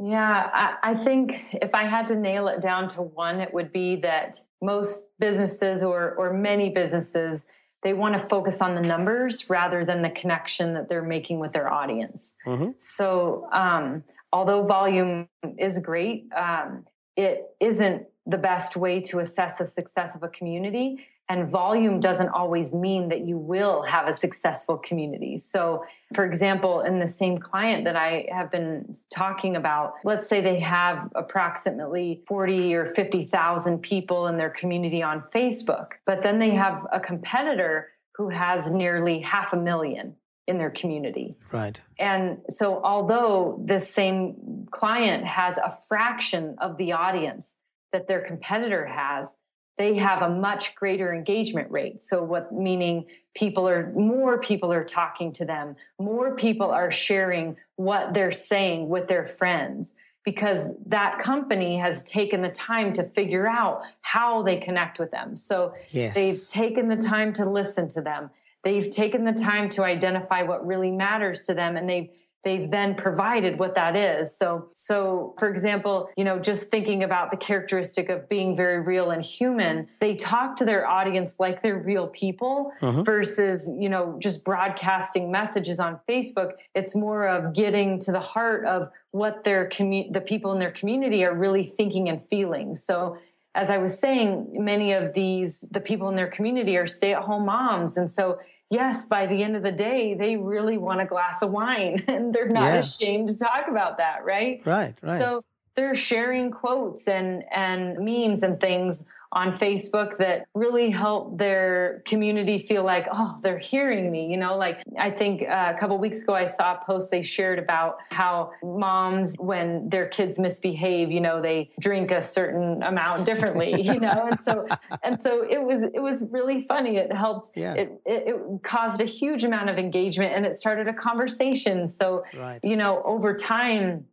[0.00, 3.72] Yeah, I, I, think if I had to nail it down to one, it would
[3.72, 7.46] be that most businesses or or many businesses
[7.84, 11.52] they want to focus on the numbers rather than the connection that they're making with
[11.52, 12.34] their audience.
[12.46, 12.70] Mm-hmm.
[12.78, 19.66] So, um, although volume is great, um, it isn't the best way to assess the
[19.66, 24.76] success of a community and volume doesn't always mean that you will have a successful
[24.76, 25.38] community.
[25.38, 25.84] So,
[26.14, 30.60] for example, in the same client that I have been talking about, let's say they
[30.60, 36.86] have approximately 40 or 50,000 people in their community on Facebook, but then they have
[36.92, 40.14] a competitor who has nearly half a million
[40.46, 41.36] in their community.
[41.52, 41.80] Right.
[41.98, 47.56] And so, although this same client has a fraction of the audience
[47.92, 49.36] that their competitor has,
[49.76, 52.00] they have a much greater engagement rate.
[52.00, 57.56] So what meaning people are more people are talking to them, more people are sharing
[57.76, 63.46] what they're saying with their friends because that company has taken the time to figure
[63.46, 65.36] out how they connect with them.
[65.36, 66.14] So yes.
[66.14, 68.30] they've taken the time to listen to them.
[68.62, 72.08] They've taken the time to identify what really matters to them and they've
[72.44, 74.36] they've then provided what that is.
[74.36, 79.10] So so for example you know just thinking about the characteristic of being very real
[79.10, 83.02] and human they talk to their audience like they're real people uh-huh.
[83.02, 86.52] versus you know just broadcasting messages on facebook.
[86.74, 90.72] It's more of getting to the heart of what their commu- the people in their
[90.72, 92.76] community are really thinking and feeling.
[92.76, 93.18] So
[93.56, 97.96] as i was saying many of these the people in their community are stay-at-home moms.
[97.96, 98.38] And so
[98.74, 102.34] yes, by the end of the day, they really want a glass of wine and
[102.34, 102.80] they're not yeah.
[102.80, 104.60] ashamed to talk about that, right?
[104.66, 105.20] Right, right.
[105.20, 109.04] So they're sharing quotes and and memes and things
[109.34, 114.30] on Facebook that really help their community feel like, oh, they're hearing me.
[114.30, 117.22] You know, like I think uh, a couple weeks ago, I saw a post they
[117.22, 123.26] shared about how moms, when their kids misbehave, you know, they drink a certain amount
[123.26, 124.66] differently, you know, and so
[125.02, 126.96] and so it was it was really funny.
[126.96, 127.56] It helped.
[127.56, 127.74] Yeah.
[127.74, 131.88] It, it, it caused a huge amount of engagement and it started a conversation.
[131.88, 132.60] So right.
[132.62, 134.06] you know, over time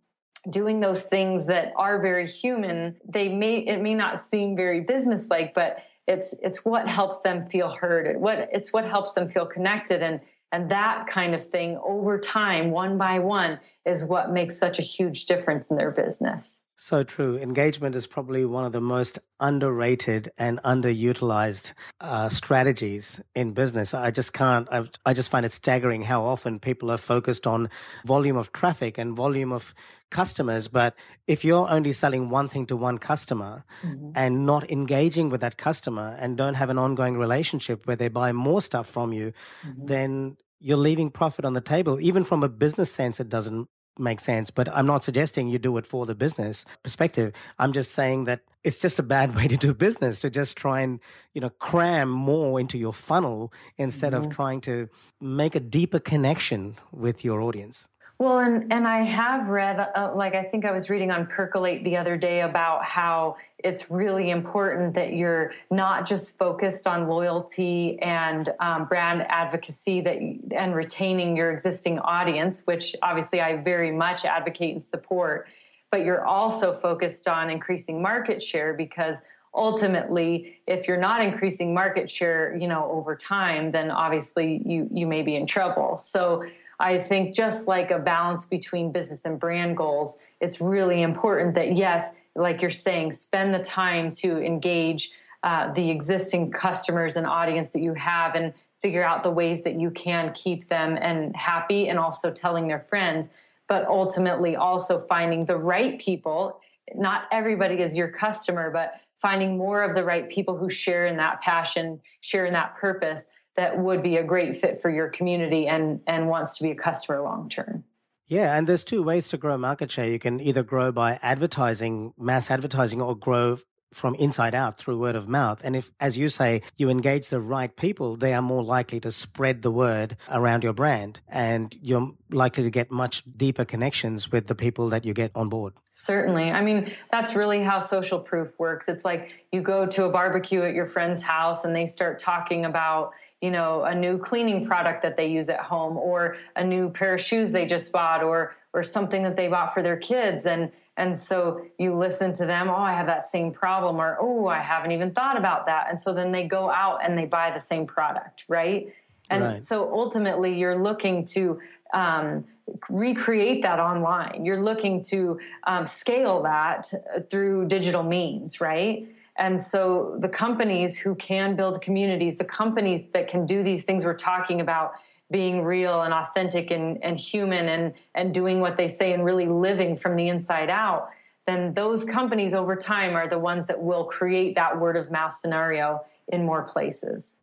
[0.50, 5.54] doing those things that are very human they may it may not seem very businesslike
[5.54, 8.08] but it's it's what helps them feel heard.
[8.08, 10.20] It what it's what helps them feel connected and
[10.52, 14.82] and that kind of thing over time one by one is what makes such a
[14.82, 17.38] huge difference in their business so true.
[17.38, 23.94] Engagement is probably one of the most underrated and underutilized uh, strategies in business.
[23.94, 27.70] I just can't, I, I just find it staggering how often people are focused on
[28.04, 29.76] volume of traffic and volume of
[30.10, 30.70] customers.
[30.70, 30.96] But
[31.28, 34.14] if you're only selling one thing to one customer mm-hmm.
[34.16, 38.32] and not engaging with that customer and don't have an ongoing relationship where they buy
[38.32, 39.86] more stuff from you, mm-hmm.
[39.86, 42.00] then you're leaving profit on the table.
[42.02, 43.68] Even from a business sense, it doesn't
[43.98, 44.52] make sense.
[44.52, 47.34] But I'm not suggesting you do it for the business perspective.
[47.60, 50.82] I'm just saying that it's just a bad way to do business to just try
[50.82, 51.00] and
[51.34, 54.26] you know cram more into your funnel instead mm-hmm.
[54.26, 57.88] of trying to make a deeper connection with your audience.
[58.22, 61.84] Well, and, and I have read, uh, like, I think I was reading on Percolate
[61.84, 67.98] the other day about how it's really important that you're not just focused on loyalty
[68.00, 70.18] and um, brand advocacy that
[70.56, 75.48] and retaining your existing audience, which obviously I very much advocate and support,
[75.90, 79.16] but you're also focused on increasing market share because
[79.56, 85.06] ultimately if you're not increasing market share you know over time then obviously you you
[85.06, 85.98] may be in trouble.
[85.98, 86.46] So
[86.82, 91.78] I think just like a balance between business and brand goals, it's really important that,
[91.78, 95.12] yes, like you're saying, spend the time to engage
[95.44, 99.80] uh, the existing customers and audience that you have and figure out the ways that
[99.80, 103.30] you can keep them and happy and also telling their friends
[103.68, 106.60] but ultimately also finding the right people.
[106.94, 111.16] Not everybody is your customer but finding more of the right people who share in
[111.18, 115.68] that passion, share in that purpose that would be a great fit for your community
[115.68, 117.84] and and wants to be a customer long term.
[118.28, 120.08] Yeah, and there's two ways to grow market share.
[120.08, 123.58] You can either grow by advertising, mass advertising, or grow
[123.94, 125.62] from inside out through word of mouth.
[125.64, 129.12] And if, as you say, you engage the right people, they are more likely to
[129.12, 134.48] spread the word around your brand and you're likely to get much deeper connections with
[134.48, 135.74] the people that you get on board.
[135.92, 136.52] Certainly.
[136.52, 138.88] I mean, that's really how social proof works.
[138.88, 142.64] It's like you go to a barbecue at your friend's house and they start talking
[142.64, 143.12] about,
[143.42, 147.16] you know a new cleaning product that they use at home or a new pair
[147.16, 150.46] of shoes they just bought or or something that they bought for their kids.
[150.46, 154.48] And and so you listen to them oh i have that same problem or oh
[154.48, 155.88] i haven't even thought about that.
[155.90, 158.94] And so then they go out and they buy the same product right?
[159.30, 159.62] And right.
[159.62, 161.62] so ultimately you're looking to
[161.94, 162.44] um,
[162.90, 164.46] recreate that online.
[164.46, 166.92] You're looking to um, scale that
[167.30, 169.08] through digital means right
[169.42, 174.06] and so the companies who can build communities, the companies that can do these things
[174.06, 174.92] we're talking about,
[175.32, 179.48] being real and authentic and, and human and, and doing what they say and really
[179.48, 181.10] living from the inside out,
[181.48, 185.34] then those companies over time are the ones that will create that word of mouth
[185.34, 187.38] scenario in more places.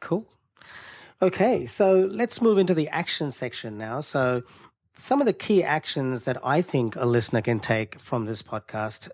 [0.00, 0.26] Cool.
[1.22, 4.00] Okay, so let's move into the action section now.
[4.00, 4.42] So,
[4.98, 9.08] some of the key actions that I think a listener can take from this podcast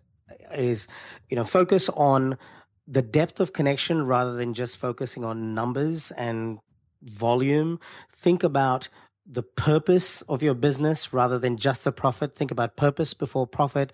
[0.55, 0.87] is
[1.29, 2.39] you know focus on
[2.87, 6.59] the depth of connection rather than just focusing on numbers and
[7.03, 7.81] volume.
[8.11, 8.89] Think about
[9.27, 12.35] the purpose of your business rather than just the profit.
[12.35, 13.93] Think about purpose before profit.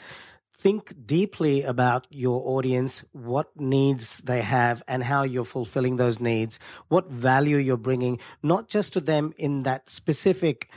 [0.58, 6.58] Think deeply about your audience, what needs they have, and how you're fulfilling those needs,
[6.88, 10.68] what value you're bringing, not just to them in that specific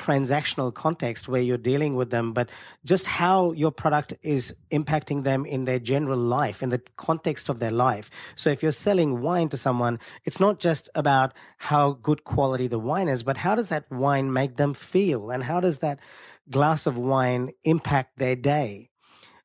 [0.00, 2.48] transactional context where you're dealing with them, but
[2.84, 7.58] just how your product is impacting them in their general life, in the context of
[7.58, 8.10] their life.
[8.34, 12.78] So if you're selling wine to someone, it's not just about how good quality the
[12.78, 15.30] wine is, but how does that wine make them feel?
[15.30, 15.98] And how does that
[16.50, 18.90] glass of wine impact their day?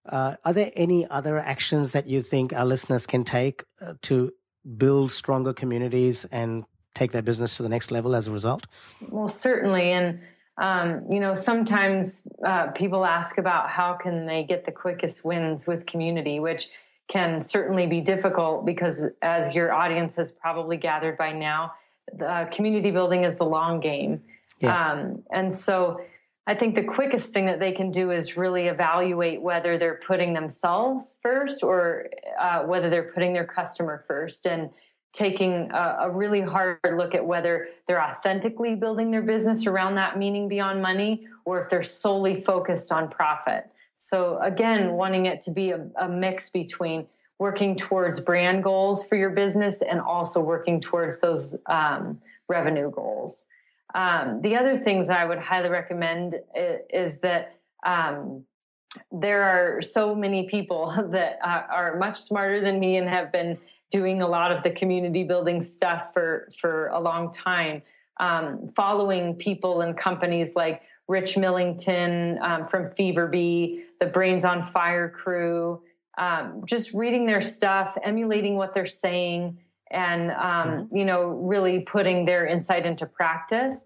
[0.08, 4.32] Uh, are there any other actions that you think our listeners can take uh, to
[4.78, 8.68] build stronger communities and take their business to the next level as a result?
[9.10, 9.92] Well, certainly.
[9.92, 10.22] And
[10.58, 15.68] um, you know sometimes uh, people ask about how can they get the quickest wins
[15.68, 16.70] with community which
[17.08, 21.74] can certainly be difficult because as your audience has probably gathered by now
[22.14, 24.22] the community building is the long game
[24.60, 24.92] yeah.
[24.92, 26.00] um, and so
[26.48, 30.34] i think the quickest thing that they can do is really evaluate whether they're putting
[30.34, 32.08] themselves first or
[32.40, 34.70] uh, whether they're putting their customer first and
[35.16, 40.18] taking a, a, really hard look at whether they're authentically building their business around that
[40.18, 43.72] meaning beyond money or if they're solely focused on profit.
[43.98, 47.08] So, again, wanting it to be a, a mix between
[47.40, 53.46] working towards brand goals for your business and also working towards those um, revenue goals.
[53.94, 56.36] Um, the other things I would highly recommend
[56.90, 57.56] is, that
[57.86, 58.44] um,
[59.12, 63.58] there are so many people that uh, are much smarter than me and have been
[63.92, 67.82] doing a lot of the community building stuff for for a long time
[68.20, 74.64] um, following people and companies like rich millington um, from fever bee the brains on
[74.64, 75.82] fire crew
[76.18, 79.58] um, just reading their stuff emulating what they're saying
[79.92, 80.98] and um, mm-hmm.
[80.98, 83.86] you know really putting their insight into practice mm-hmm.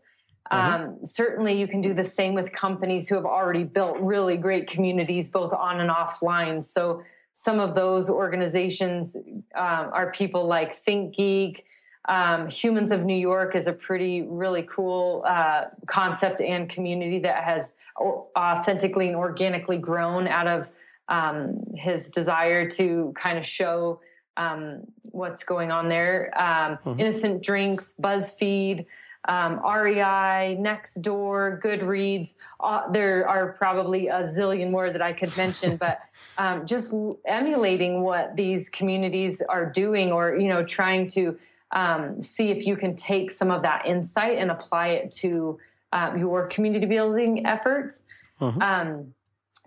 [0.52, 4.66] Um, certainly you can do the same with companies who have already built really great
[4.68, 7.04] communities both on and offline so
[7.40, 9.16] some of those organizations
[9.56, 11.64] um, are people like ThinkGeek.
[12.10, 17.46] Um, Humans of New York is a pretty, really cool uh, concept and community that
[17.46, 20.70] has authentically and organically grown out of
[21.08, 24.02] um, his desire to kind of show
[24.36, 24.82] um,
[25.12, 26.34] what's going on there.
[26.38, 27.00] Um, mm-hmm.
[27.00, 28.86] Innocent Drinks, BuzzFeed,
[29.28, 32.36] um, REI, Nextdoor, Goodreads.
[32.60, 36.00] Uh, there are probably a zillion more that I could mention, but
[36.38, 36.94] um, just
[37.26, 41.38] emulating what these communities are doing, or you know, trying to
[41.72, 45.60] um, see if you can take some of that insight and apply it to
[45.92, 48.04] uh, your community building efforts.
[48.42, 49.04] Uh-huh.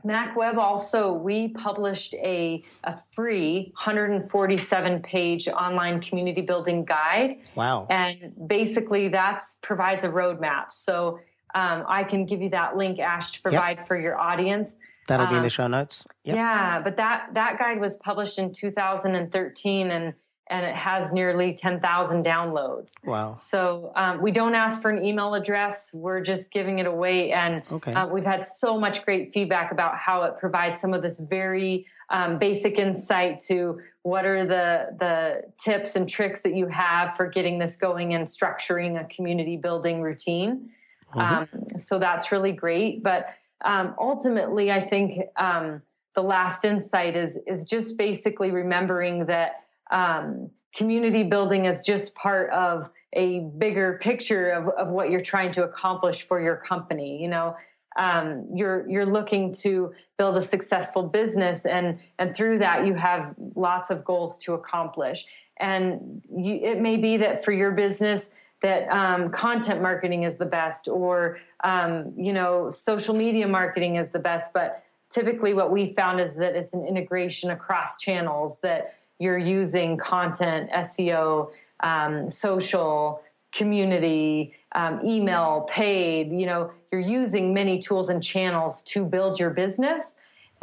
[0.04, 7.38] Mack Web also, we published a, a free 147 page online community building guide.
[7.54, 7.86] Wow.
[7.88, 10.70] And basically, that provides a roadmap.
[10.70, 11.20] So
[11.54, 13.86] um, I can give you that link, Ash, to provide yep.
[13.86, 14.76] for your audience.
[15.08, 16.06] That'll um, be in the um, show notes.
[16.24, 16.36] Yep.
[16.36, 20.14] Yeah, but that that guide was published in 2013, and
[20.52, 22.92] and it has nearly 10,000 downloads.
[23.04, 23.32] Wow.
[23.32, 25.90] So um, we don't ask for an email address.
[25.94, 27.32] We're just giving it away.
[27.32, 27.92] And Okay.
[27.92, 31.86] uh, we've had so much great feedback about how it provides some of this very
[32.10, 37.26] um, basic insight to what are the, the tips and tricks that you have for
[37.26, 40.68] getting this going and structuring a community building routine.
[41.14, 41.20] Mhm.
[41.20, 41.48] Um,
[41.78, 43.02] so that's really great.
[43.02, 43.28] But
[43.64, 45.80] um, ultimately, I think um,
[46.14, 49.61] the last insight is is just basically remembering that
[49.92, 55.52] um, community building is just part of a bigger picture of, of what you're trying
[55.52, 57.22] to accomplish for your company.
[57.22, 57.56] You know,
[57.96, 63.34] um, you're you're looking to build a successful business, and and through that you have
[63.54, 65.26] lots of goals to accomplish.
[65.58, 68.30] And you, it may be that for your business
[68.62, 74.10] that um, content marketing is the best, or um, you know, social media marketing is
[74.10, 78.94] the best, but typically what we found is that it's an integration across channels that
[79.18, 81.50] you're using content seo
[81.80, 89.04] um, social community um, email paid you know you're using many tools and channels to
[89.04, 90.14] build your business.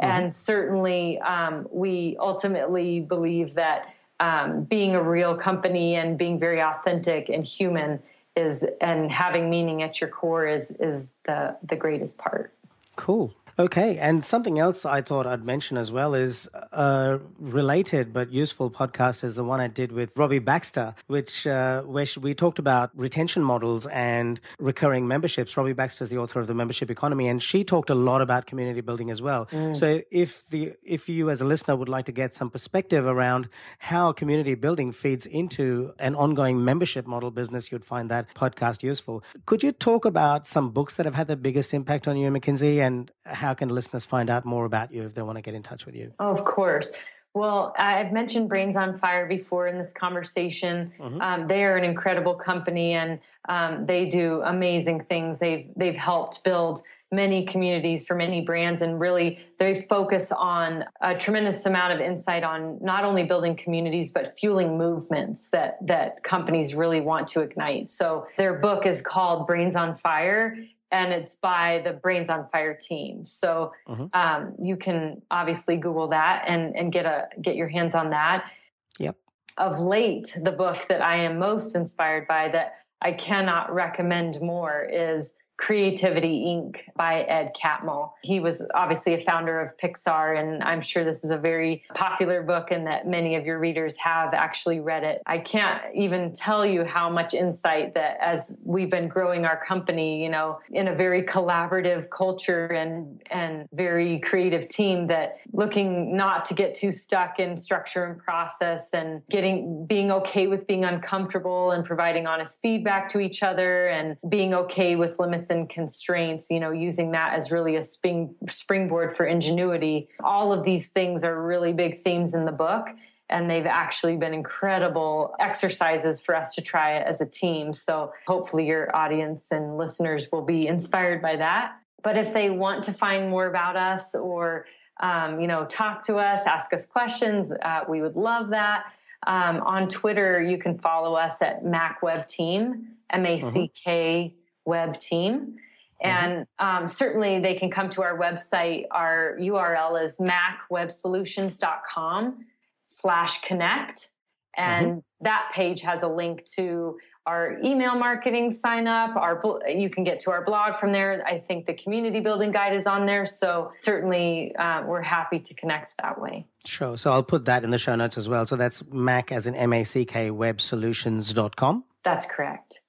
[0.02, 6.62] And certainly um, we ultimately believe that um, being a real company and being very
[6.62, 8.00] authentic and human
[8.36, 12.54] is and having meaning at your core is is the the greatest part.
[12.96, 13.34] Cool.
[13.60, 18.70] Okay, and something else I thought I'd mention as well is a related but useful
[18.70, 22.90] podcast is the one I did with Robbie Baxter, which uh, where we talked about
[22.94, 25.58] retention models and recurring memberships.
[25.58, 28.46] Robbie Baxter is the author of the Membership Economy, and she talked a lot about
[28.46, 29.46] community building as well.
[29.74, 33.50] So if the if you as a listener would like to get some perspective around
[33.78, 39.22] how community building feeds into an ongoing membership model business, you'd find that podcast useful.
[39.44, 42.80] Could you talk about some books that have had the biggest impact on you, Mackenzie,
[42.80, 45.62] and how can listeners find out more about you if they want to get in
[45.62, 46.12] touch with you?
[46.18, 46.96] Oh, of course.
[47.32, 50.92] Well, I've mentioned Brains on Fire before in this conversation.
[51.20, 55.38] Um, they are an incredible company, and um, they do amazing things.
[55.38, 56.82] They've they've helped build
[57.12, 62.42] many communities for many brands, and really they focus on a tremendous amount of insight
[62.42, 67.88] on not only building communities but fueling movements that that companies really want to ignite.
[67.88, 70.56] So their book is called Brains on Fire.
[70.92, 73.24] And it's by the Brains on Fire team.
[73.24, 73.72] So
[74.12, 78.50] um, you can obviously Google that and and get a get your hands on that.
[78.98, 79.16] Yep.
[79.56, 84.82] Of late, the book that I am most inspired by that I cannot recommend more
[84.82, 86.80] is Creativity Inc.
[86.96, 88.12] by Ed Catmull.
[88.22, 92.42] He was obviously a founder of Pixar, and I'm sure this is a very popular
[92.42, 95.20] book and that many of your readers have actually read it.
[95.26, 100.22] I can't even tell you how much insight that as we've been growing our company,
[100.22, 106.46] you know, in a very collaborative culture and and very creative team that looking not
[106.46, 111.72] to get too stuck in structure and process and getting being okay with being uncomfortable
[111.72, 116.60] and providing honest feedback to each other and being okay with limits and constraints, you
[116.60, 120.08] know, using that as really a spring, springboard for ingenuity.
[120.22, 122.88] All of these things are really big themes in the book.
[123.28, 127.72] And they've actually been incredible exercises for us to try as a team.
[127.72, 131.76] So hopefully, your audience and listeners will be inspired by that.
[132.02, 134.66] But if they want to find more about us or
[135.00, 138.84] um, you know, talk to us, ask us questions, uh, we would love that.
[139.26, 144.34] Um, on Twitter, you can follow us at Mack Web Team, M A C K
[144.64, 145.56] Web Team.
[146.02, 148.84] And um, certainly they can come to our website.
[148.90, 152.46] Our URL is mackwebsolutions.com
[152.86, 154.08] slash connect.
[154.56, 156.96] And that page has a link to
[157.26, 159.14] our email marketing sign up.
[159.14, 161.22] Our you can get to our blog from there.
[161.26, 163.26] I think the community building guide is on there.
[163.26, 166.46] So certainly uh, we're happy to connect that way.
[166.64, 166.96] Sure.
[166.96, 168.46] So I'll put that in the show notes as well.
[168.46, 171.84] So that's Mack as in M A C K websolutions.com.
[172.02, 172.80] That's correct.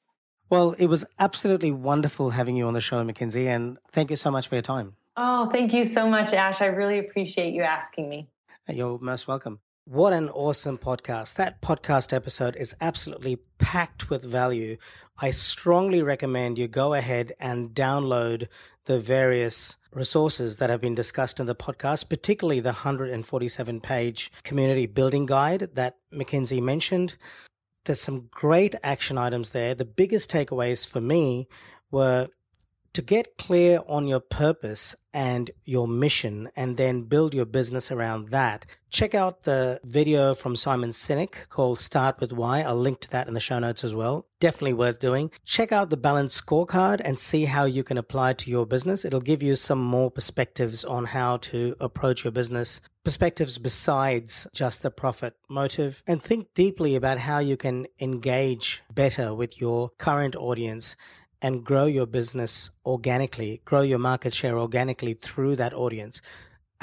[0.52, 4.30] Well, it was absolutely wonderful having you on the show, Mackenzie, and thank you so
[4.30, 4.98] much for your time.
[5.16, 6.62] Oh, thank you so much, Ash.
[6.62, 8.28] I really appreciate you asking me.
[8.68, 9.62] Uh, you're most welcome.
[9.86, 11.36] What an awesome podcast.
[11.36, 14.76] That podcast episode is absolutely packed with value.
[15.18, 18.50] I strongly recommend you go ahead and download
[18.88, 24.86] the various resources that have been discussed in the podcast, particularly the 147 page community
[24.86, 27.16] building guide that Mackenzie mentioned.
[27.86, 29.74] There's some great action items there.
[29.74, 31.48] The biggest takeaways for me
[31.90, 32.28] were
[32.94, 38.30] to get clear on your purpose and your mission and then build your business around
[38.30, 42.62] that, check out the video from Simon Sinek called Start with Why.
[42.62, 44.28] I'll link to that in the show notes as well.
[44.40, 45.32] Definitely worth doing.
[45.46, 49.06] Check out the balanced scorecard and see how you can apply it to your business.
[49.06, 54.82] It'll give you some more perspectives on how to approach your business, perspectives besides just
[54.82, 60.36] the profit motive, and think deeply about how you can engage better with your current
[60.36, 60.96] audience
[61.42, 66.22] and grow your business organically, grow your market share organically through that audience.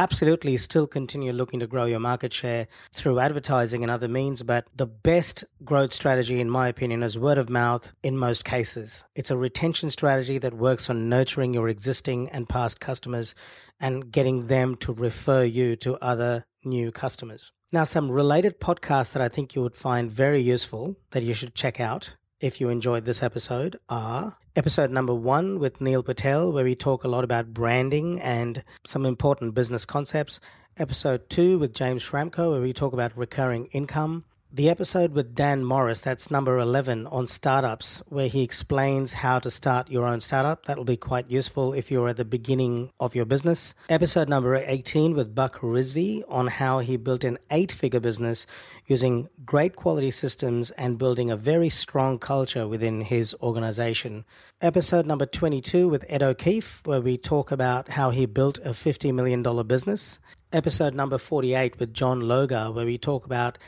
[0.01, 4.65] Absolutely, still continue looking to grow your market share through advertising and other means, but
[4.77, 9.05] the best growth strategy, in my opinion, is word of mouth in most cases.
[9.17, 13.35] It's a retention strategy that works on nurturing your existing and past customers
[13.81, 17.51] and getting them to refer you to other new customers.
[17.73, 21.57] Now, some related podcasts that I think you would find very useful that you should
[21.57, 26.65] check out if you enjoyed this episode are episode number one with Neil Patel, where
[26.65, 30.41] we talk a lot about branding and some important business concepts.
[30.77, 35.69] Episode two with James Schramko, where we talk about recurring income the episode with Dan
[35.69, 40.65] Norris, that's number 11 on startups, where he explains how to start your own startup.
[40.65, 43.75] That will be quite useful if you're at the beginning of your business.
[43.91, 48.47] Episode number 18 with Buck Rizvi on how he built an eight figure business
[48.87, 54.25] using great quality systems and building a very strong culture within his organization.
[54.63, 59.13] Episode number 22 with Ed O'Keefe, where we talk about how he built a $50
[59.13, 60.19] million business.
[60.55, 63.59] Episode number 48 with John Logar, where we talk about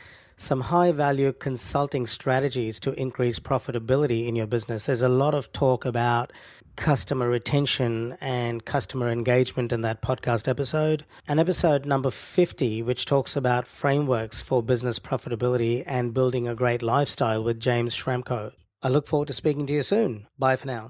[0.41, 4.85] some high value consulting strategies to increase profitability in your business.
[4.85, 6.33] There's a lot of talk about
[6.75, 11.05] customer retention and customer engagement in that podcast episode.
[11.27, 16.81] And episode number 50, which talks about frameworks for business profitability and building a great
[16.81, 18.53] lifestyle with James Schramko.
[18.81, 20.25] I look forward to speaking to you soon.
[20.39, 20.89] Bye for now.